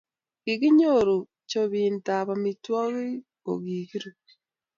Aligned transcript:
Kikinyoru 0.43 1.17
chopinte 1.49 2.11
ab 2.19 2.27
amitwokik 2.35 3.23
kokiru 3.43 4.11